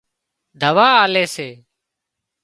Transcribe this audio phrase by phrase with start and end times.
[0.61, 1.49] دوا آلي سي